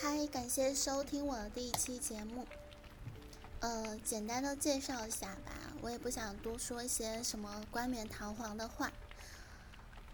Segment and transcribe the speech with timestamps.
[0.00, 2.46] 嗨，感谢收听我的第一期节目。
[3.58, 8.92] 呃，简单的介绍一下吧，我也不想多说一些什么冠冕堂皇的话，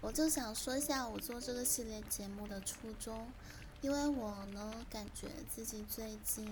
[0.00, 3.30] 我就想说一下我做这个系列节目的初衷，
[3.82, 6.48] 因为我呢感觉自己最近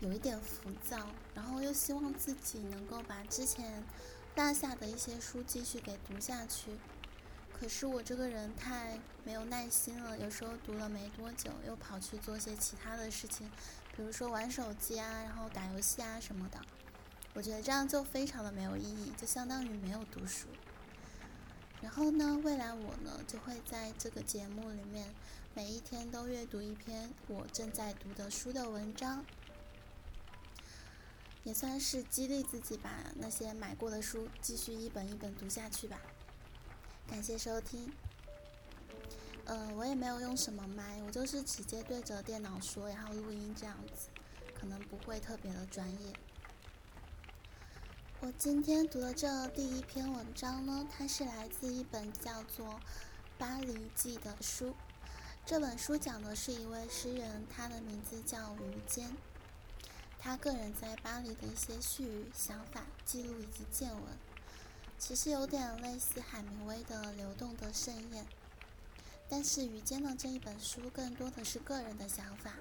[0.00, 3.82] 有一点浮躁，然后又希望自己能够把之前
[4.36, 6.76] 落下的一些书继续给读下去。
[7.60, 13.50] 可是我这个人太没有耐心了，有时候读了没多久，又跑去做些其他的事情，
[13.96, 16.60] 比如说玩手机啊，然后打游戏啊什么的。
[17.34, 20.46] 我觉得这样就非常的没有意义，就相当于没有读书。
[21.82, 25.12] 然后呢，未来我呢就会在这个节目里面，
[25.54, 29.24] 每一天都阅读一篇我正在读的书的文章，
[31.42, 36.00] 也算是激励自己把那些买过的书继续一本一本读下去吧。
[37.08, 37.90] 感谢收听。
[39.46, 44.08] 呃，我也没有用什么麦，我就是直接对着电脑说，然后录音这样子，
[44.54, 46.12] 可能不会特别的专业。
[48.20, 52.66] 我今天读的这第一篇文章呢，它是来自一本叫做
[53.38, 54.74] 《巴黎记》的书。
[55.46, 59.16] 这本书讲的是一位诗人，他的名字叫于坚，
[60.18, 64.04] 他个人在巴黎的一些絮语、想法、记录以及见闻。
[64.98, 68.24] 其实有点类似海明威的《流动的盛宴》，
[69.28, 72.52] 但是于坚的这一本书更多的是个人的想法，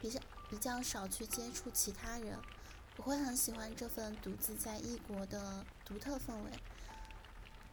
[0.00, 2.38] 比较比较少去接触其他人。
[2.96, 6.50] 我会很喜欢这份独自在异国的独特氛围，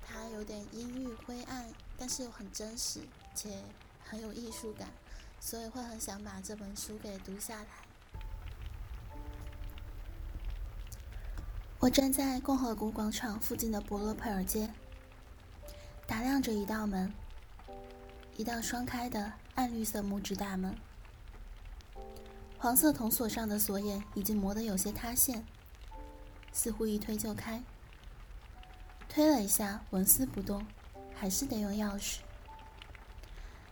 [0.06, 3.02] 它有点阴郁灰暗，但是又很真实
[3.36, 3.64] 且
[4.04, 4.90] 很有艺术感，
[5.40, 7.87] 所以会很想把这本书给读下来。
[11.88, 14.70] 我站在共和国广场附近的博洛佩尔街，
[16.06, 17.14] 打量着一道门，
[18.36, 20.76] 一道双开的暗绿色木质大门。
[22.58, 25.46] 黄色铜锁上的锁眼已经磨得有些塌陷，
[26.52, 27.64] 似乎一推就开。
[29.08, 30.68] 推了一下，纹丝不动，
[31.16, 32.18] 还是得用钥匙。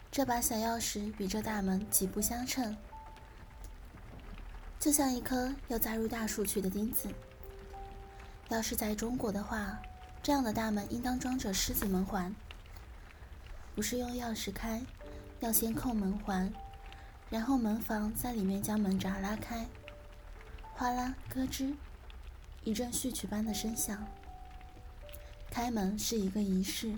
[0.10, 2.78] 这把小钥匙与这大门极不相称，
[4.80, 7.10] 就像一颗要扎入大树去的钉子。
[8.50, 9.80] 要是在中国的话，
[10.22, 12.34] 这样的大门应当装着狮子门环，
[13.74, 14.82] 不是用钥匙开，
[15.40, 16.52] 要先扣门环，
[17.30, 19.66] 然后门房在里面将门闸拉开，
[20.74, 21.74] 哗啦咯吱，
[22.64, 24.06] 一阵序曲般的声响。
[25.50, 26.94] 开门是一个仪式，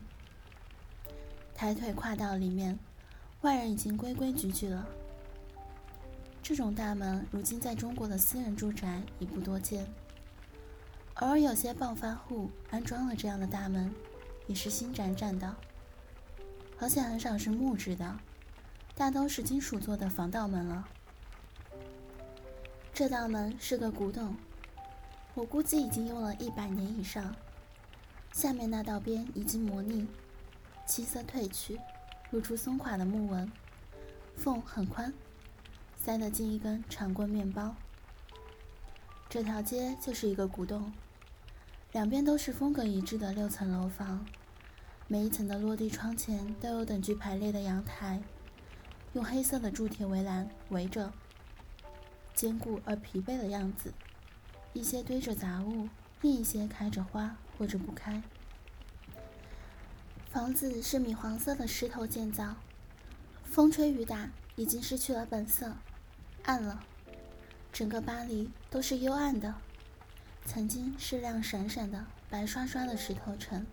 [1.56, 2.78] 抬腿跨到里面，
[3.41, 4.85] 外人已经规规矩矩了。
[6.44, 9.85] 这种大门如今在中国的私人住宅已不多见。
[11.19, 13.91] 偶尔有些暴发户安装了这样的大门，
[14.45, 15.55] 也是新崭崭的，
[16.79, 18.19] 而且很少是木质的，
[18.94, 20.88] 大都是金属做的防盗门了。
[22.94, 24.35] 这道门是个古董，
[25.33, 27.35] 我估计已经用了一百年以上。
[28.31, 30.05] 下面那道边已经磨腻，
[30.85, 31.79] 漆色褪去，
[32.29, 33.51] 露出松垮的木纹，
[34.35, 35.11] 缝很宽，
[35.95, 37.75] 塞得进一根长棍面包。
[39.28, 40.94] 这条街就是一个古董。
[41.94, 44.25] 两边都是风格一致的六层楼房，
[45.08, 48.22] 每一层的落地窗前都有等距排列的阳台，
[49.14, 51.12] 用黑色的铸铁围栏围着，
[52.36, 53.94] 坚固而疲惫的样子。
[54.74, 55.88] 一些堆着杂物，
[56.22, 58.22] 另一些开着花或者不开。
[60.30, 62.58] 房子是米黄色的石头建造，
[63.44, 65.74] 风吹雨打已经失去了本色，
[66.44, 66.84] 暗了。
[67.72, 69.56] 整个巴黎都是幽暗的。
[70.47, 73.68] 曾经是亮闪闪的白刷刷的石头城，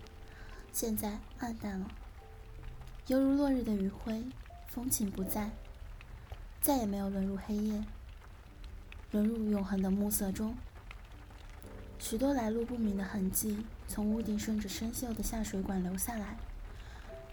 [0.72, 1.86] 现在暗淡了，
[3.06, 4.24] 犹如落日的余晖，
[4.66, 5.50] 风情不再，
[6.60, 7.84] 再也没有沦入黑夜，
[9.12, 10.56] 沦入永恒的暮色中。
[12.00, 16.36] 许多来路不明的痕迹从屋顶顺着生锈的下水管流下来，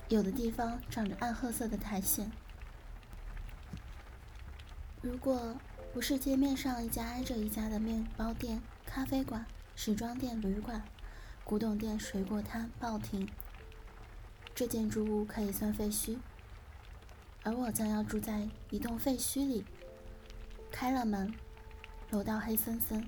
[0.08, 2.32] 有的地方长着暗褐色的苔藓。
[5.02, 5.56] 如果
[5.94, 8.62] 不是街面上一家挨着一家的面包店。
[8.86, 9.46] 咖啡馆、
[9.76, 10.82] 时装店、旅馆、
[11.44, 13.28] 古董店、水果摊、报亭，
[14.56, 16.18] 这建筑物可以算废墟。
[17.44, 19.66] 而我将要住在一栋废墟里。
[20.72, 21.34] 开了门，
[22.12, 23.06] 楼道黑森森，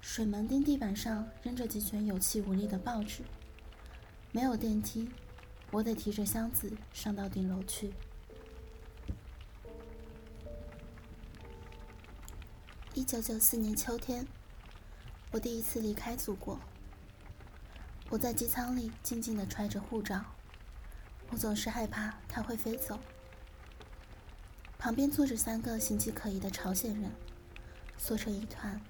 [0.00, 3.22] 水门钉地板上扔着几卷有气无力的报纸。
[4.32, 5.08] 没有电梯，
[5.70, 7.92] 我得提着箱子上到顶楼去。
[12.98, 14.26] 一九九四年秋天。
[15.30, 16.58] 我第一次离开祖国。
[18.10, 20.20] 我在机舱里静静地揣着护照，
[21.30, 22.98] 我总是害怕它会飞走。
[24.78, 27.12] 旁边坐着三个形迹可疑的朝鲜人，
[27.96, 28.80] 缩成一团，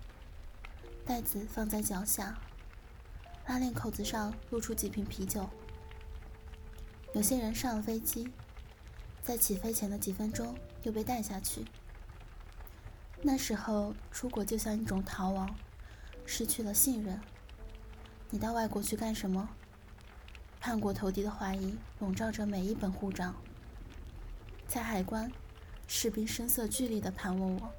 [1.05, 2.39] 袋子放在脚下，
[3.47, 5.47] 拉链口子上露出几瓶啤酒。
[7.13, 8.27] 有些人上了飞机，
[9.23, 11.63] 在起飞前的几分钟又被带下去。
[13.21, 15.55] 那时候出国就像一种逃亡，
[16.25, 17.21] 失去了信任。
[18.31, 19.49] 你到外国去干什么？
[20.61, 23.35] 叛国投敌的怀疑笼罩着每一本护照。
[24.67, 25.31] 在海关，
[25.87, 27.73] 士兵声色俱厉地盘问我：“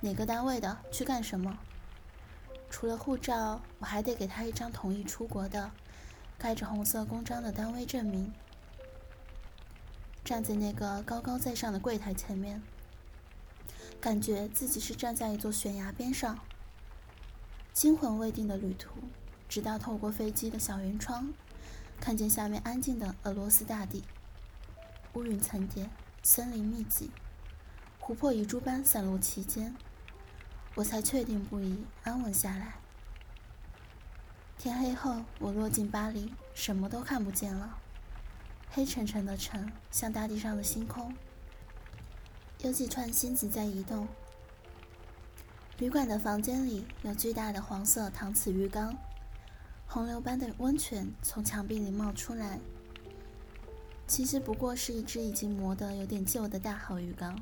[0.00, 0.76] 哪个单位的？
[0.90, 1.58] 去干什么？”
[2.68, 5.70] 除了护照，我还得给他一张同意出国的、
[6.38, 8.32] 盖着红色公章的单位证明。
[10.24, 12.62] 站在那个高高在上的柜台前面。
[14.00, 16.38] 感觉自己是站在一座悬崖边上，
[17.74, 18.94] 惊魂未定的旅途，
[19.46, 21.34] 直到透过飞机的小圆窗，
[22.00, 24.02] 看见下面安静的俄罗斯大地，
[25.12, 25.90] 乌云层叠，
[26.22, 27.10] 森林密集，
[27.98, 29.76] 湖泊遗珠般散落其间，
[30.76, 32.76] 我才确定不已，安稳下来。
[34.56, 37.76] 天黑后，我落进巴黎，什么都看不见了，
[38.70, 41.14] 黑沉沉的城，像大地上的星空。
[42.62, 44.06] 有几串星子在移动。
[45.78, 48.94] 旅馆的房间里有巨大的黄色搪瓷浴缸，
[49.86, 52.60] 洪流般的温泉从墙壁里冒出来。
[54.06, 57.40] 其实不过是一只已经磨得有点旧的大号浴缸。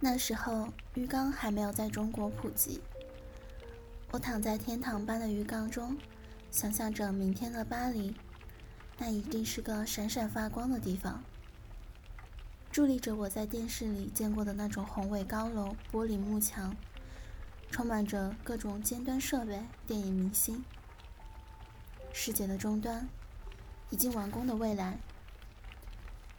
[0.00, 2.80] 那时候浴缸还没有在中国普及。
[4.10, 5.96] 我躺在天堂般的浴缸中，
[6.50, 8.16] 想象着明天的巴黎，
[8.98, 11.22] 那一定是个闪闪发光的地方。
[12.76, 16.76] 伫立着我在电视里见过的那种宏伟高楼、玻璃幕墙，
[17.70, 20.62] 充满着各种尖端设备、电影明星。
[22.12, 23.08] 世界的终端，
[23.88, 24.98] 已经完工的未来，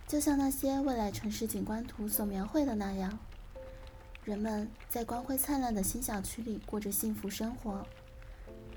[0.06, 3.18] 就像那些未来城市景观图所描绘的那样，
[4.24, 7.84] 人们在光辉灿烂的新小区里过着幸福生活，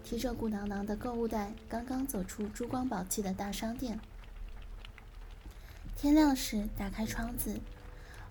[0.02, 4.00] 提着鼓囊囊的购物袋，刚刚走出珠光宝气的大商店。
[6.00, 7.61] 天亮时，打开窗子，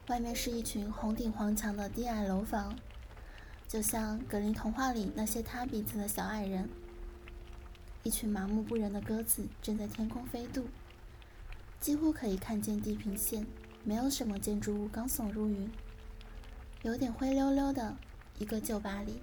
[0.07, 2.75] 外面是一群红顶黄墙的低矮楼房，
[3.67, 6.67] 就像格林童话里那些塌鼻子的小矮人。
[8.01, 10.65] 一群麻木不仁的鸽子正在天空飞渡，
[11.79, 13.45] 几乎可以看见地平线，
[13.83, 15.71] 没有什么建筑物高耸入云，
[16.81, 17.95] 有点灰溜溜的
[18.39, 19.19] 一个旧巴黎。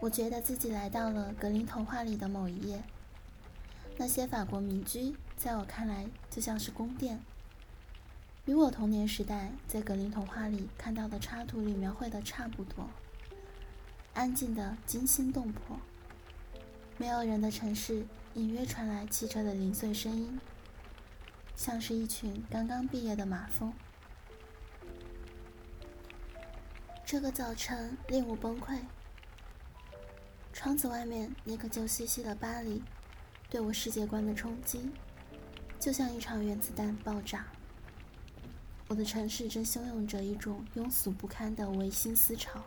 [0.00, 2.82] 我觉得自己来到了格林童话里的某一页。
[3.96, 7.20] 那些法国民居，在我看来就像是宫殿，
[8.46, 12.88] 与我童年时代在格林童话里看到的插图里描绘的差不多。
[14.14, 15.78] 安静的惊心动魄，
[16.98, 18.04] 没有人的城市，
[18.34, 20.40] 隐约传来汽车的零碎声音，
[21.54, 23.72] 像是一群刚刚毕业的马蜂。
[27.04, 28.78] 这个早晨令我崩溃。
[30.52, 32.82] 窗子外面那个旧兮兮的巴黎。
[33.52, 34.88] 对我世界观的冲击，
[35.78, 37.44] 就像一场原子弹爆炸。
[38.88, 42.64] 我的城市正汹涌着一种庸俗不堪的唯心思潮，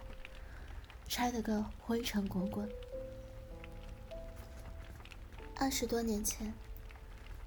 [1.07, 2.69] 拆得个灰尘滚滚。
[5.55, 6.53] 二十多年前，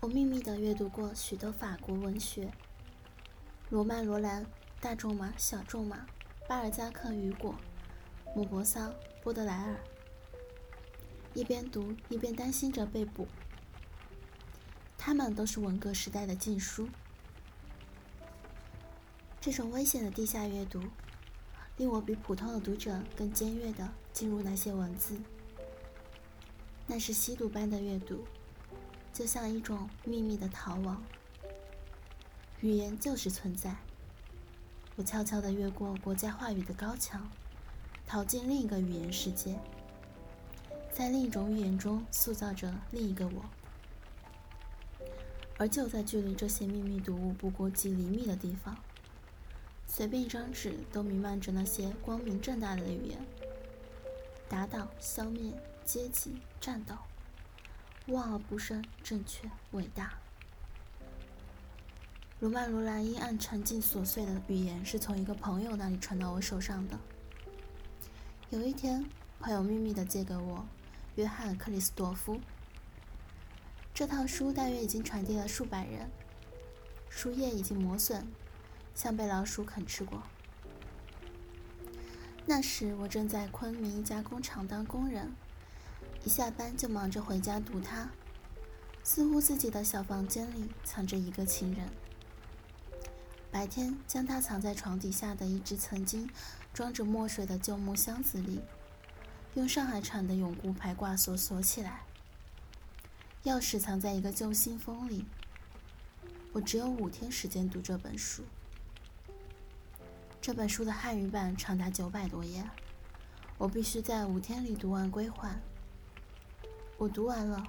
[0.01, 2.51] 我秘密地阅读过许多法国文学：
[3.71, 4.45] 罗曼·罗兰、
[4.81, 6.05] 大仲马、小仲马、
[6.49, 7.55] 巴尔扎克、雨果、
[8.35, 8.93] 莫泊桑、
[9.23, 9.77] 波德莱尔。
[11.35, 13.27] 一边读一边担心着被捕。
[14.97, 16.89] 他们都是文革时代的禁书。
[19.41, 20.83] 这种危险的地下阅读，
[21.77, 25.17] 令我比普通的读者更尖锐地进入那些文字。
[26.87, 28.25] 那是吸毒般的阅读，
[29.13, 31.03] 就像一种秘密的逃亡。
[32.61, 33.77] 语言就是存在。
[34.97, 37.31] 我悄悄地越过国家话语的高墙，
[38.05, 39.57] 逃进另一个语言世界。
[40.93, 43.45] 在另一种语言中塑造着另一个我，
[45.57, 48.77] 而就在距离这些秘密读物不过几厘米的地方，
[49.87, 53.19] 随便一张纸都弥漫着那些光明正大的语言：
[54.49, 55.53] 打倒、消灭、
[55.85, 56.95] 阶级、战斗、
[58.09, 60.15] 望而不胜、正确、伟大。
[62.41, 66.99] 罗曼·罗兰阴暗、沉静、琐碎的语言是从一个朋友那里传到我手上的。
[68.51, 69.05] 有一天，
[69.41, 70.67] 朋友秘密地借给我。
[71.19, 72.41] 约翰·克里斯多夫。
[73.93, 76.09] 这套书大约已经传递了数百人，
[77.11, 78.25] 书页已经磨损，
[78.95, 80.23] 像被老鼠啃吃过。
[82.47, 85.35] 那时我正在昆明一家工厂当工人，
[86.25, 88.09] 一下班就忙着回家读它，
[89.03, 91.89] 似乎自己的小房间里藏着一个情人。
[93.51, 96.31] 白天将它藏在床底下的一只曾经
[96.73, 98.61] 装着墨水的旧木箱子里，
[99.55, 102.03] 用上海产的永固牌挂锁锁起来。
[103.45, 105.25] 钥匙藏在一个旧信封里。
[106.53, 108.43] 我只有五天时间读这本书。
[110.41, 112.65] 这本书的汉语版长达九百多页，
[113.59, 115.61] 我必须在五天里读完归还。
[116.97, 117.67] 我读完了，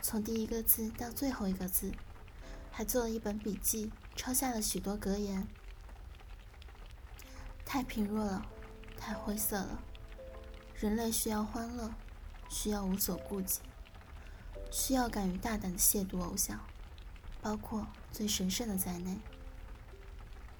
[0.00, 1.92] 从第一个字到最后一个字，
[2.70, 5.46] 还做了一本笔记，抄下了许多格言。
[7.64, 8.46] 太贫弱了，
[8.96, 9.82] 太灰色了。
[10.80, 11.92] 人类需要欢乐，
[12.48, 13.60] 需要无所顾忌，
[14.70, 16.58] 需要敢于大胆的亵渎偶像。
[17.42, 19.18] 包括最神圣的在内，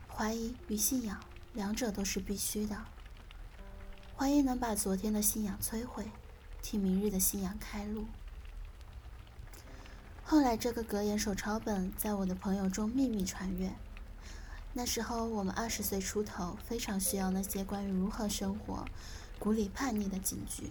[0.06, 1.18] 怀疑与信仰
[1.54, 2.76] 两者都是必须的。
[4.14, 6.10] 怀疑能把昨天的信仰摧毁，
[6.60, 8.04] 替明日的信仰开路。
[10.22, 13.72] 后来，这个格言手抄本在我的朋友中秘密传阅。
[14.74, 18.84] 那时候我们二十岁出头，非常需要那些关于如何生活、
[19.40, 20.70] 鼓励叛逆的警句。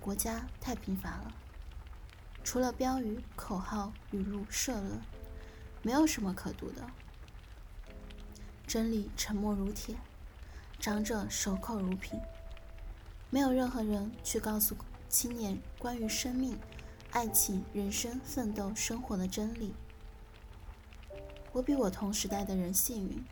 [0.00, 1.32] 国家太贫乏了。
[2.42, 5.00] 除了标语、口号、语录、社论，
[5.80, 6.84] 没有什么可读的。
[8.66, 9.94] 真理沉默如铁，
[10.80, 12.20] 长者守口如瓶。
[13.30, 14.74] 没有任何人去告诉
[15.08, 16.58] 青年关于生命、
[17.12, 19.72] 爱情、人生、奋斗、生活的真理。
[21.52, 23.24] 我比我同时代的人幸运，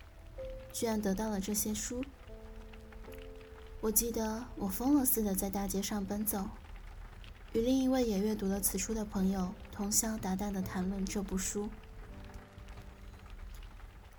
[0.72, 2.04] 居然得到了这些书。
[3.80, 6.48] 我记得我疯了似的在大街上奔走。
[7.52, 11.68] 与另一位也阅读了此书的朋友通宵达旦的谈论这部书。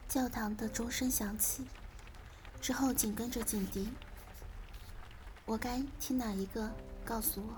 [0.10, 1.66] 教堂的钟声响起，
[2.60, 3.90] 之后紧跟着警笛。
[5.46, 6.70] 我该听哪一个？
[7.06, 7.54] 告诉我，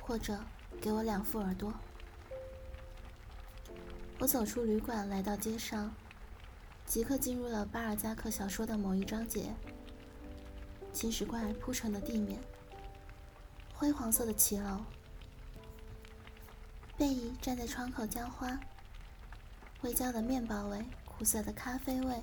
[0.00, 0.38] 或者
[0.80, 1.72] 给我两副耳朵。
[4.18, 5.94] 我走出旅馆，来到街上，
[6.86, 9.54] 即刻进入了巴尔扎克小说的某一章节。
[10.94, 12.40] 青石块铺成的地面。
[13.74, 14.78] 灰黄色的骑楼，
[16.96, 18.58] 贝姨站在窗口浇花。
[19.82, 22.22] 微焦的面包味，苦涩的咖啡味。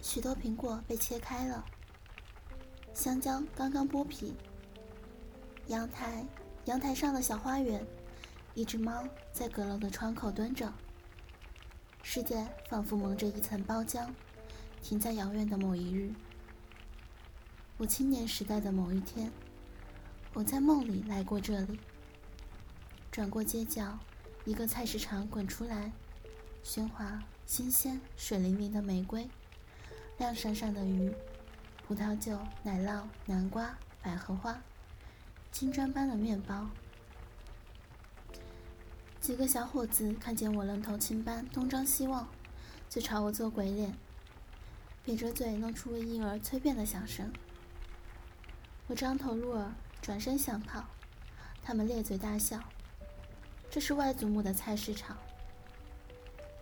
[0.00, 1.62] 许多苹果被切开了，
[2.94, 4.34] 香蕉刚刚剥皮。
[5.66, 6.24] 阳台，
[6.64, 7.86] 阳台上的小花园，
[8.54, 10.72] 一只猫在阁楼的窗口蹲着。
[12.02, 14.08] 世界仿佛蒙着一层包浆，
[14.82, 16.10] 停在遥远的某一日。
[17.78, 19.30] 我青年时代的某一天。
[20.34, 21.78] 我在梦里来过这里，
[23.12, 23.96] 转过街角，
[24.44, 25.92] 一个菜市场滚出来，
[26.64, 29.28] 喧哗、新鲜、水灵灵的玫瑰，
[30.18, 31.14] 亮闪闪的鱼，
[31.86, 34.60] 葡萄酒、奶酪、南瓜、百合花，
[35.52, 36.68] 金砖般的面包。
[39.20, 42.28] 几个小伙子看见我愣头青般东张西望，
[42.90, 43.94] 就朝我做鬼脸，
[45.06, 47.32] 瘪着嘴弄出为婴儿催便的响声。
[48.88, 49.72] 我张头入耳。
[50.00, 50.82] 转身想跑，
[51.62, 52.58] 他们咧嘴大笑。
[53.68, 55.18] 这是外祖母的菜市场。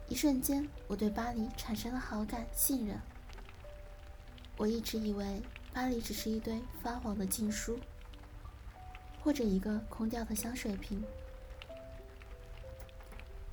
[0.08, 2.98] 一瞬间，我对巴黎产生了好感、信任。
[4.56, 5.40] 我一直以为
[5.72, 7.78] 巴黎只是一堆发黄的禁书，
[9.22, 11.04] 或者一个空掉的香水瓶。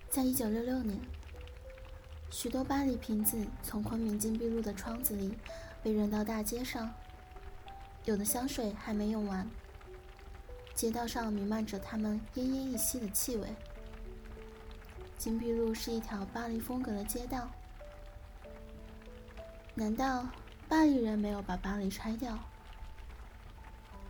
[0.09, 0.97] 在一九六六年，
[2.31, 5.37] 许多巴黎瓶子从昆明金碧路的窗子里
[5.83, 6.91] 被扔到大街上，
[8.05, 9.49] 有的香水还没用完。
[10.75, 13.47] 街道上弥漫着他们奄奄一息的气味。
[15.17, 17.49] 金碧路是一条巴黎风格的街道。
[19.75, 20.27] 难道
[20.67, 22.37] 巴黎人没有把巴黎拆掉？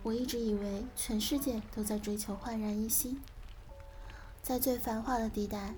[0.02, 3.20] 我一直以为全世界都在追求焕然一新。
[4.42, 5.72] 在最繁华的地带，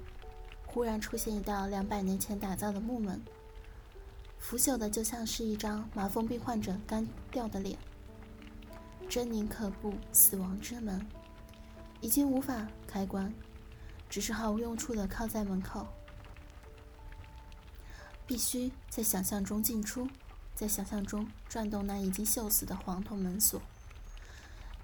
[0.66, 3.20] 忽然出现一道两百年前打造的木门，
[4.38, 7.78] 腐朽的就像是一张麻风病患者干掉的脸。
[9.08, 11.06] 狰狞可怖，死亡之门，
[12.00, 13.32] 已经无法开关，
[14.08, 15.86] 只是毫无用处的靠在门口。
[18.26, 20.08] 必须在想象中进出，
[20.54, 23.62] 在想象中转动那已经锈死的黄铜门锁，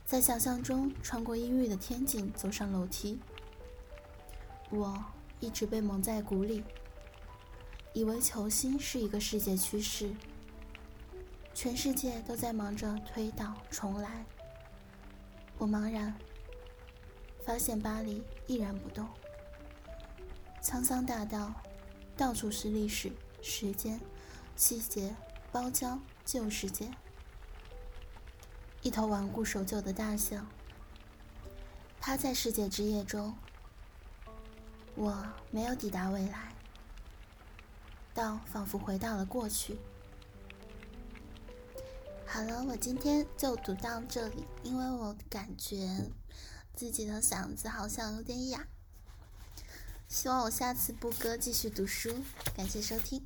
[0.07, 3.19] 在想象中穿过阴郁的天井走上楼梯。
[4.71, 5.05] 我
[5.41, 6.63] 一直被蒙在鼓里，
[7.93, 10.15] 以为球星是一个世界趋势。
[11.55, 14.25] 全世界都在忙着推倒重来，
[15.59, 16.13] 我茫然，
[17.45, 19.07] 发现巴黎依然不动。
[20.63, 21.53] 沧桑大道，
[22.17, 24.01] 到处是历史、时间、
[24.57, 25.15] 细节、
[25.53, 26.91] 包浆、旧世界。
[28.81, 30.45] 一头顽固守旧的大象，
[32.01, 33.33] 趴在世界之夜中。
[34.95, 36.53] 我没有抵达未来，
[38.13, 39.79] 到仿佛回到了过去。
[42.33, 45.87] 好了，我今天就读到这里，因为我感觉
[46.75, 48.67] 自己的嗓子好像有点哑。
[50.09, 52.11] 希望我下次不歌继续读书，
[52.57, 53.21] 感谢收听。